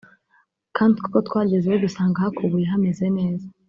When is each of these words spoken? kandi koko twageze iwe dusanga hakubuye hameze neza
kandi 0.77 0.95
koko 1.03 1.19
twageze 1.27 1.63
iwe 1.67 1.77
dusanga 1.85 2.23
hakubuye 2.23 2.65
hameze 2.73 3.05
neza 3.17 3.45